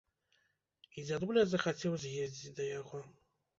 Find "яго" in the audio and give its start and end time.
2.81-3.07